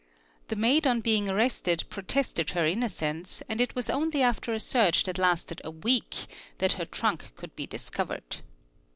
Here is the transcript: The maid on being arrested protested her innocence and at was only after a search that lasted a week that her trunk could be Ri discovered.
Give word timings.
The 0.47 0.55
maid 0.55 0.87
on 0.87 1.01
being 1.01 1.29
arrested 1.29 1.83
protested 1.91 2.49
her 2.53 2.65
innocence 2.65 3.43
and 3.47 3.61
at 3.61 3.75
was 3.75 3.87
only 3.87 4.23
after 4.23 4.51
a 4.51 4.59
search 4.59 5.03
that 5.03 5.19
lasted 5.19 5.61
a 5.63 5.69
week 5.69 6.25
that 6.57 6.73
her 6.73 6.85
trunk 6.85 7.35
could 7.35 7.55
be 7.55 7.65
Ri 7.65 7.67
discovered. 7.67 8.37